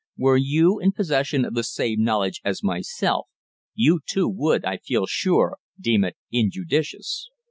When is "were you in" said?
0.17-0.93